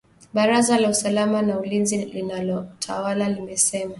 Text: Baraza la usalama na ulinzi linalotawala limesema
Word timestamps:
Baraza 0.33 0.79
la 0.79 0.89
usalama 0.89 1.41
na 1.41 1.59
ulinzi 1.59 1.97
linalotawala 2.05 3.29
limesema 3.29 3.89